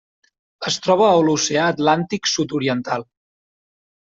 [0.69, 3.07] Es troba a l'Oceà Atlàntic sud-oriental: